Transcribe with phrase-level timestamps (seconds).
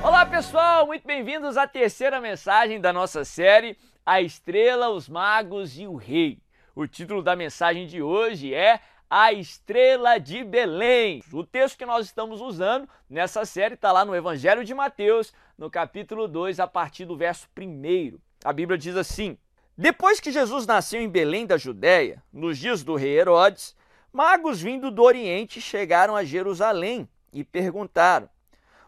[0.00, 3.76] Olá pessoal, muito bem-vindos à terceira mensagem da nossa série
[4.06, 6.38] A Estrela, os Magos e o Rei.
[6.72, 8.78] O título da mensagem de hoje é
[9.10, 11.20] A Estrela de Belém.
[11.32, 15.68] O texto que nós estamos usando nessa série está lá no Evangelho de Mateus, no
[15.68, 18.16] capítulo 2, a partir do verso 1.
[18.44, 19.36] A Bíblia diz assim:
[19.76, 23.76] Depois que Jesus nasceu em Belém da Judéia, nos dias do rei Herodes,
[24.18, 28.28] magos vindo do Oriente chegaram a Jerusalém e perguntaram: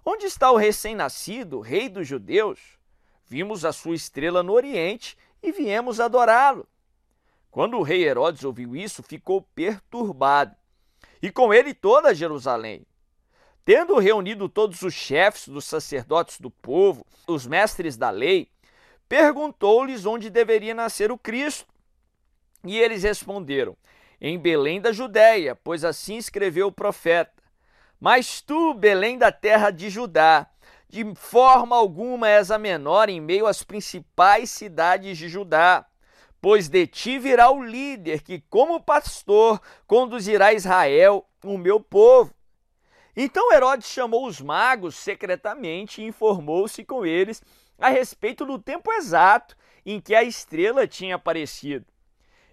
[0.04, 2.58] Onde está o recém-nascido, rei dos judeus?
[3.28, 6.66] Vimos a sua estrela no Oriente e viemos adorá-lo.
[7.48, 10.56] Quando o rei Herodes ouviu isso, ficou perturbado,
[11.22, 12.84] e com ele toda Jerusalém.
[13.64, 18.50] Tendo reunido todos os chefes dos sacerdotes do povo, os mestres da lei,
[19.08, 21.72] perguntou-lhes onde deveria nascer o Cristo.
[22.64, 23.76] E eles responderam:
[24.20, 27.42] Em Belém da Judéia, pois assim escreveu o profeta.
[27.98, 30.46] Mas tu, Belém da terra de Judá,
[30.88, 35.86] de forma alguma és a menor em meio às principais cidades de Judá,
[36.40, 42.34] pois de ti virá o líder que, como pastor, conduzirá Israel, o meu povo.
[43.16, 47.42] Então Herodes chamou os magos secretamente e informou-se com eles
[47.78, 51.86] a respeito do tempo exato em que a estrela tinha aparecido.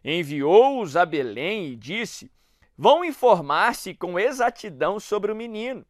[0.10, 2.32] Enviou-os a Belém e disse:
[2.78, 5.86] vão informar-se com exatidão sobre o menino.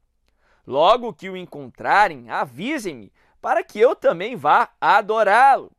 [0.66, 5.72] Logo que o encontrarem, avisem-me, para que eu também vá adorá-lo.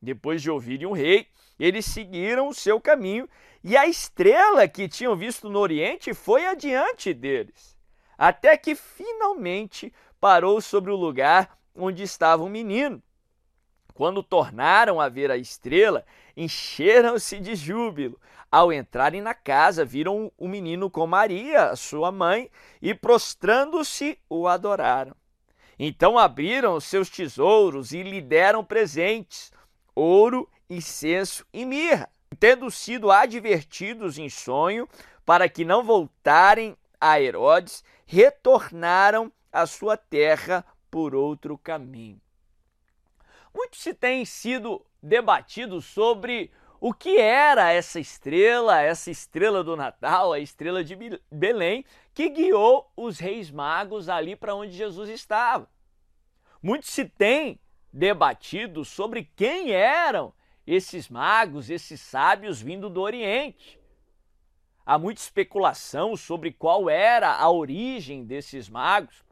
[0.00, 1.26] Depois de ouvirem o rei,
[1.58, 3.28] eles seguiram o seu caminho
[3.64, 7.76] e a estrela que tinham visto no Oriente foi adiante deles,
[8.16, 13.02] até que finalmente parou sobre o lugar onde estava o menino.
[13.94, 16.04] Quando tornaram a ver a estrela,
[16.36, 18.20] encheram-se de júbilo.
[18.50, 22.50] Ao entrarem na casa, viram o menino com Maria, sua mãe,
[22.82, 25.14] e prostrando-se, o adoraram.
[25.78, 29.52] Então abriram seus tesouros e lhe deram presentes:
[29.94, 32.08] ouro, incenso e mirra.
[32.38, 34.88] Tendo sido advertidos em sonho
[35.24, 42.23] para que não voltarem a Herodes, retornaram à sua terra por outro caminho.
[43.54, 46.50] Muito se tem sido debatido sobre
[46.80, 50.96] o que era essa estrela, essa estrela do Natal, a estrela de
[51.30, 55.70] Belém, que guiou os reis magos ali para onde Jesus estava.
[56.60, 57.60] Muito se tem
[57.92, 60.34] debatido sobre quem eram
[60.66, 63.78] esses magos, esses sábios vindo do Oriente.
[64.84, 69.24] Há muita especulação sobre qual era a origem desses magos.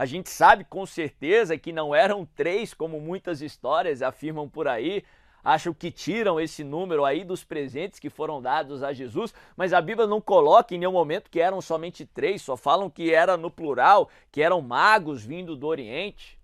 [0.00, 5.04] A gente sabe com certeza que não eram três, como muitas histórias afirmam por aí.
[5.44, 9.80] Acham que tiram esse número aí dos presentes que foram dados a Jesus, mas a
[9.82, 13.50] Bíblia não coloca em nenhum momento que eram somente três, só falam que era no
[13.50, 16.38] plural, que eram magos vindo do Oriente.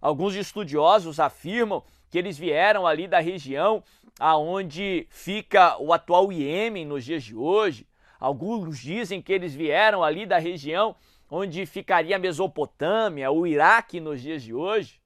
[0.00, 3.82] Alguns estudiosos afirmam que eles vieram ali da região
[4.20, 7.88] aonde fica o atual Iêmen nos dias de hoje.
[8.20, 10.94] Alguns dizem que eles vieram ali da região
[11.34, 15.00] onde ficaria a Mesopotâmia, o Iraque nos dias de hoje.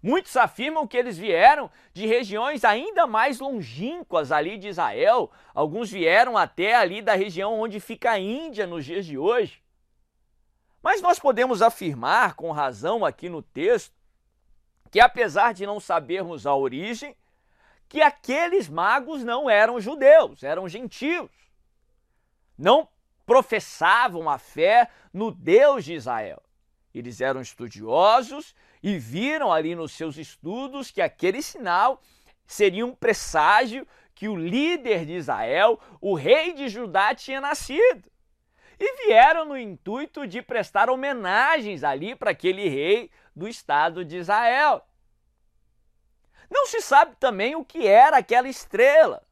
[0.00, 5.28] Muitos afirmam que eles vieram de regiões ainda mais longínquas ali de Israel.
[5.52, 9.60] Alguns vieram até ali da região onde fica a Índia nos dias de hoje.
[10.80, 13.92] Mas nós podemos afirmar com razão aqui no texto
[14.88, 17.16] que apesar de não sabermos a origem,
[17.88, 21.30] que aqueles magos não eram judeus, eram gentios.
[22.56, 22.86] Não
[23.24, 26.42] professavam a fé no Deus de Israel.
[26.94, 32.02] Eles eram estudiosos e viram ali nos seus estudos que aquele sinal
[32.46, 38.10] seria um presságio que o líder de Israel, o rei de Judá, tinha nascido.
[38.78, 44.84] E vieram no intuito de prestar homenagens ali para aquele rei do estado de Israel.
[46.50, 49.26] Não se sabe também o que era aquela estrela.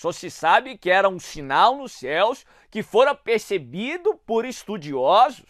[0.00, 5.44] Só se sabe que era um sinal nos céus que fora percebido por estudiosos.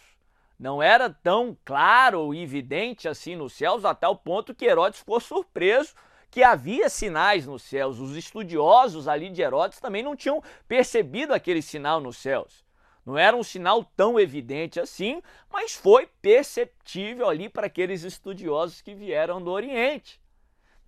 [0.59, 5.21] Não era tão claro e evidente assim nos céus, até o ponto que Herodes ficou
[5.21, 5.95] surpreso
[6.33, 8.01] que havia sinais nos céus.
[8.01, 12.65] Os estudiosos ali de Herodes também não tinham percebido aquele sinal nos céus.
[13.07, 18.97] Não era um sinal tão evidente assim, mas foi perceptível ali para aqueles estudiosos que
[18.97, 20.20] vieram do Oriente.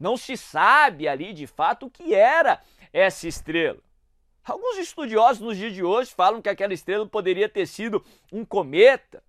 [0.03, 2.61] Não se sabe ali de fato o que era
[2.93, 3.79] essa estrela.
[4.45, 9.23] Alguns estudiosos nos dias de hoje falam que aquela estrela poderia ter sido um cometa.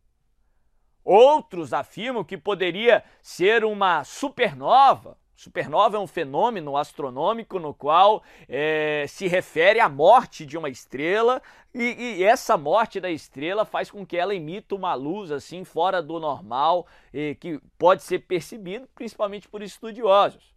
[1.06, 9.06] Outros afirmam que poderia ser uma supernova, Supernova é um fenômeno astronômico no qual é,
[9.10, 11.42] se refere à morte de uma estrela
[11.74, 16.02] e, e, essa morte da estrela faz com que ela emita uma luz assim fora
[16.02, 20.53] do normal e, que pode ser percebido principalmente por estudiosos.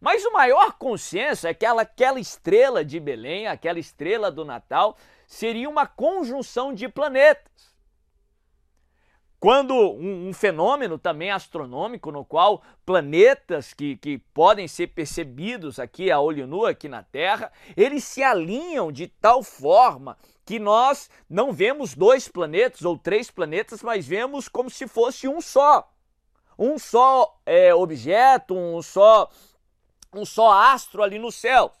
[0.00, 4.96] Mas o maior consenso é que aquela, aquela estrela de Belém, aquela estrela do Natal,
[5.26, 7.48] seria uma conjunção de planetas.
[9.40, 16.10] Quando um, um, fenômeno também astronômico, no qual planetas que, que podem ser percebidos aqui
[16.10, 21.52] a olho nu, aqui na Terra, eles se alinham de tal forma que nós não
[21.52, 25.88] vemos dois planetas ou três planetas, mas vemos como se fosse um só.
[26.58, 29.30] Um só é, objeto, um só,
[30.12, 31.72] um só astro ali no céu.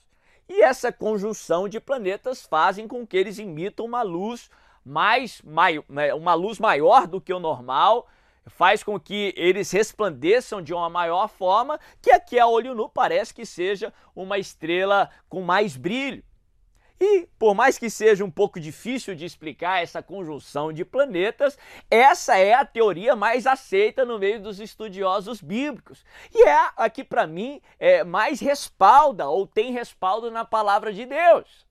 [0.48, 4.50] E essa conjunção de planetas fazem com que eles emitam uma luz
[4.84, 5.42] mais,
[5.88, 8.08] né, uma luz maior do que o normal,
[8.46, 13.34] faz com que eles resplandeçam de uma maior forma, que aqui a olho nu parece
[13.34, 16.24] que seja uma estrela com mais brilho.
[16.98, 21.56] E por mais que seja um pouco difícil de explicar essa conjunção de planetas,
[21.88, 26.04] essa é a teoria mais aceita no meio dos estudiosos bíblicos.
[26.34, 31.06] E é a que para mim é mais respalda ou tem respaldo na palavra de
[31.06, 31.66] Deus.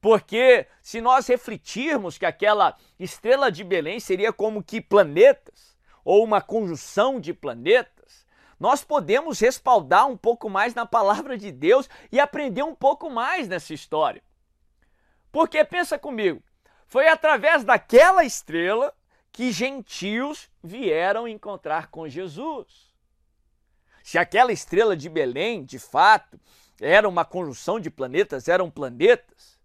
[0.00, 6.40] Porque se nós refletirmos que aquela estrela de Belém seria como que planetas, ou uma
[6.40, 8.26] conjunção de planetas,
[8.58, 13.46] nós podemos respaldar um pouco mais na palavra de Deus e aprender um pouco mais
[13.46, 14.22] nessa história.
[15.30, 16.42] Porque pensa comigo,
[16.86, 18.94] foi através daquela estrela
[19.32, 22.94] que gentios vieram encontrar com Jesus.
[24.02, 26.40] Se aquela estrela de Belém, de fato,
[26.80, 29.60] era uma conjunção de planetas, eram planetas,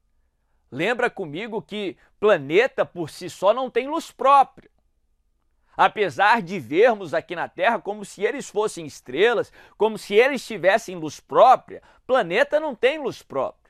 [0.76, 4.70] Lembra comigo que planeta por si só não tem luz própria.
[5.78, 10.98] Apesar de vermos aqui na Terra como se eles fossem estrelas, como se eles tivessem
[10.98, 13.65] luz própria, planeta não tem luz própria.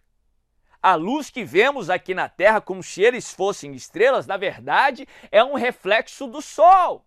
[0.85, 5.43] A luz que vemos aqui na Terra como se eles fossem estrelas, na verdade, é
[5.43, 7.03] um reflexo do Sol.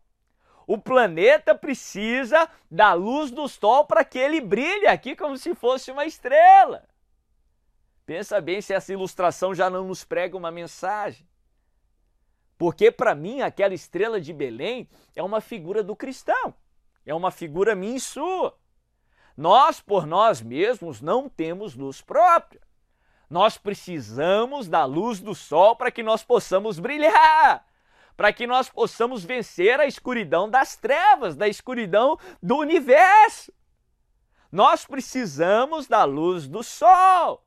[0.67, 5.93] O planeta precisa da luz do Sol para que ele brilhe aqui como se fosse
[5.93, 6.89] uma estrela.
[8.05, 11.25] Pensa bem se essa ilustração já não nos prega uma mensagem.
[12.59, 16.53] Porque para mim aquela estrela de Belém é uma figura do cristão,
[17.07, 18.59] é uma figura minha e sua.
[19.37, 22.67] Nós, por nós mesmos, não temos luz própria.
[23.29, 27.67] Nós precisamos da luz do sol para que nós possamos brilhar,
[28.17, 33.53] para que nós possamos vencer a escuridão das trevas, da escuridão do universo.
[34.51, 37.45] Nós precisamos da luz do sol.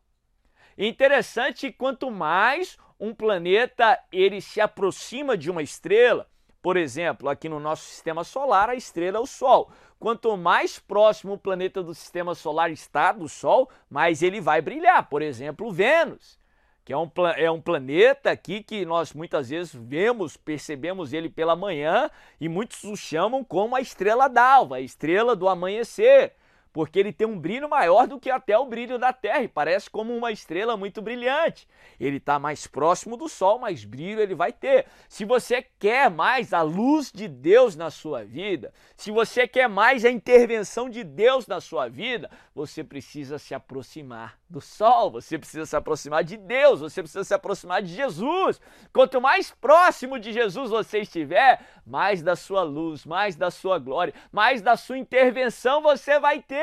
[0.77, 6.30] Interessante quanto mais um planeta ele se aproxima de uma estrela,
[6.61, 9.71] por exemplo, aqui no nosso sistema solar, a estrela é o Sol.
[9.99, 15.09] Quanto mais próximo o planeta do sistema solar está do Sol, mais ele vai brilhar.
[15.09, 16.39] Por exemplo, Vênus,
[16.83, 21.55] que é um, é um planeta aqui que nós muitas vezes vemos, percebemos ele pela
[21.55, 22.09] manhã
[22.39, 26.33] e muitos o chamam como a estrela d'alva, a estrela do amanhecer
[26.73, 29.89] porque ele tem um brilho maior do que até o brilho da Terra e parece
[29.89, 31.68] como uma estrela muito brilhante.
[32.00, 34.85] Ele está mais próximo do Sol, mais brilho ele vai ter.
[35.09, 40.06] Se você quer mais a luz de Deus na sua vida, se você quer mais
[40.06, 45.65] a intervenção de Deus na sua vida, você precisa se aproximar do Sol, você precisa
[45.65, 48.62] se aproximar de Deus, você precisa se aproximar de Jesus.
[48.93, 54.13] Quanto mais próximo de Jesus você estiver, mais da sua luz, mais da sua glória,
[54.31, 56.61] mais da sua intervenção você vai ter.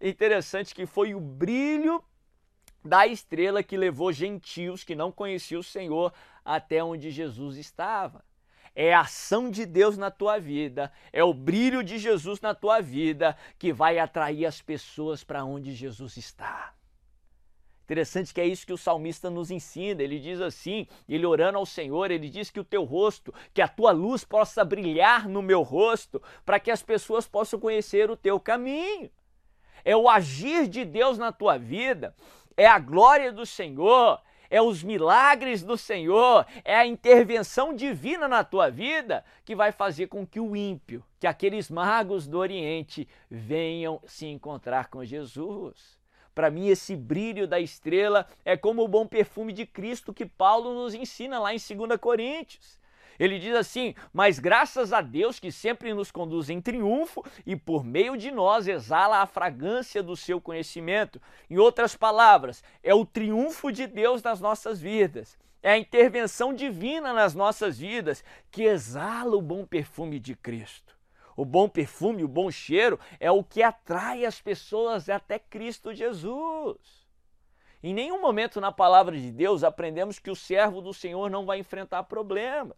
[0.00, 2.02] Interessante que foi o brilho
[2.84, 6.12] da estrela que levou gentios que não conheciam o Senhor
[6.44, 8.24] até onde Jesus estava.
[8.74, 12.80] É a ação de Deus na tua vida, é o brilho de Jesus na tua
[12.80, 16.77] vida que vai atrair as pessoas para onde Jesus está.
[17.88, 20.02] Interessante que é isso que o salmista nos ensina.
[20.02, 23.66] Ele diz assim, ele orando ao Senhor, ele diz que o teu rosto, que a
[23.66, 28.38] tua luz possa brilhar no meu rosto, para que as pessoas possam conhecer o teu
[28.38, 29.10] caminho.
[29.82, 32.14] É o agir de Deus na tua vida,
[32.58, 38.44] é a glória do Senhor, é os milagres do Senhor, é a intervenção divina na
[38.44, 43.98] tua vida que vai fazer com que o ímpio, que aqueles magos do Oriente venham
[44.04, 45.97] se encontrar com Jesus.
[46.38, 50.72] Para mim, esse brilho da estrela é como o bom perfume de Cristo que Paulo
[50.72, 52.78] nos ensina lá em 2 Coríntios.
[53.18, 57.82] Ele diz assim: Mas graças a Deus que sempre nos conduz em triunfo e por
[57.82, 61.20] meio de nós exala a fragrância do seu conhecimento.
[61.50, 65.36] Em outras palavras, é o triunfo de Deus nas nossas vidas.
[65.60, 70.97] É a intervenção divina nas nossas vidas que exala o bom perfume de Cristo.
[71.38, 77.06] O bom perfume, o bom cheiro é o que atrai as pessoas até Cristo Jesus.
[77.80, 81.60] Em nenhum momento na palavra de Deus aprendemos que o servo do Senhor não vai
[81.60, 82.76] enfrentar problemas.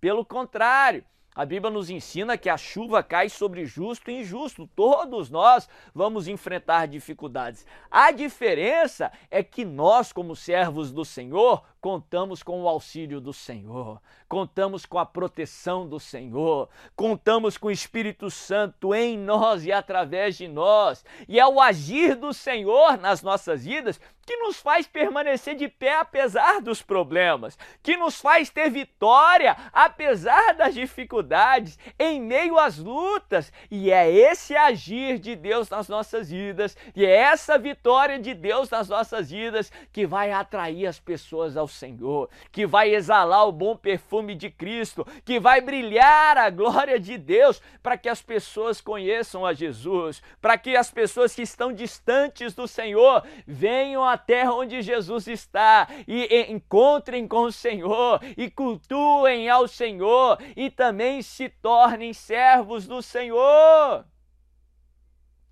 [0.00, 1.04] Pelo contrário,
[1.36, 4.66] a Bíblia nos ensina que a chuva cai sobre justo e injusto.
[4.74, 7.66] Todos nós vamos enfrentar dificuldades.
[7.90, 14.00] A diferença é que nós, como servos do Senhor, contamos com o auxílio do Senhor,
[14.28, 20.36] contamos com a proteção do Senhor, contamos com o Espírito Santo em nós e através
[20.36, 21.04] de nós.
[21.28, 25.98] E é o agir do Senhor nas nossas vidas que nos faz permanecer de pé
[25.98, 33.52] apesar dos problemas, que nos faz ter vitória apesar das dificuldades, em meio às lutas.
[33.70, 38.68] E é esse agir de Deus nas nossas vidas, e é essa vitória de Deus
[38.68, 43.76] nas nossas vidas que vai atrair as pessoas ao Senhor, que vai exalar o bom
[44.16, 49.44] perfume de Cristo, que vai brilhar a glória de Deus para que as pessoas conheçam
[49.44, 54.80] a Jesus, para que as pessoas que estão distantes do Senhor venham à terra onde
[54.80, 62.12] Jesus está e encontrem com o Senhor e cultuem ao Senhor e também se tornem
[62.14, 64.04] servos do Senhor.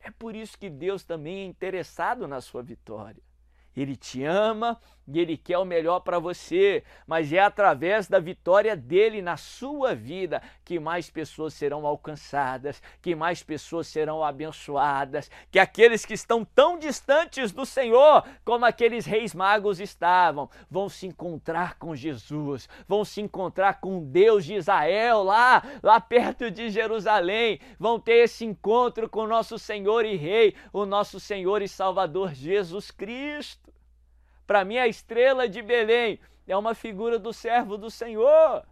[0.01, 3.23] É por isso que Deus também é interessado na sua vitória.
[3.77, 8.75] Ele te ama e ele quer o melhor para você, mas é através da vitória
[8.75, 15.59] dele na sua vida que mais pessoas serão alcançadas, que mais pessoas serão abençoadas, que
[15.59, 21.79] aqueles que estão tão distantes do Senhor como aqueles reis magos estavam, vão se encontrar
[21.79, 28.01] com Jesus, vão se encontrar com Deus de Israel lá, lá perto de Jerusalém, vão
[28.01, 32.91] ter esse encontro com o nosso Senhor e Rei, o nosso Senhor e Salvador Jesus
[32.91, 33.64] Cristo.
[34.47, 38.65] Para mim, a estrela de Belém é uma figura do servo do Senhor.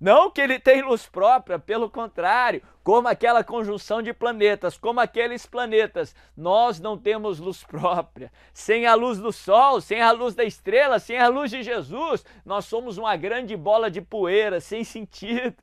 [0.00, 5.46] Não que ele tem luz própria, pelo contrário, como aquela conjunção de planetas, como aqueles
[5.46, 8.30] planetas, nós não temos luz própria.
[8.52, 12.24] Sem a luz do sol, sem a luz da estrela, sem a luz de Jesus,
[12.44, 15.56] nós somos uma grande bola de poeira, sem sentido.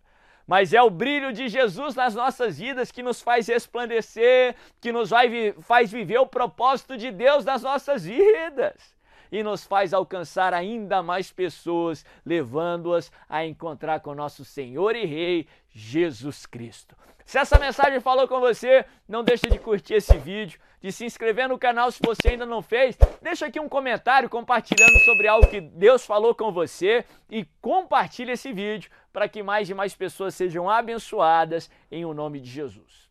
[0.47, 5.09] Mas é o brilho de Jesus nas nossas vidas que nos faz resplandecer, que nos
[5.09, 9.00] vai, faz viver o propósito de Deus nas nossas vidas
[9.31, 15.47] e nos faz alcançar ainda mais pessoas, levando-as a encontrar com nosso Senhor e Rei
[15.69, 16.95] Jesus Cristo.
[17.25, 21.47] Se essa mensagem falou com você, não deixe de curtir esse vídeo, de se inscrever
[21.47, 22.97] no canal se você ainda não fez.
[23.21, 28.51] Deixa aqui um comentário compartilhando sobre algo que Deus falou com você e compartilhe esse
[28.51, 33.09] vídeo para que mais e mais pessoas sejam abençoadas em o nome de Jesus.